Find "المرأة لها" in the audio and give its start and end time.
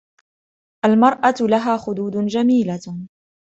0.85-1.77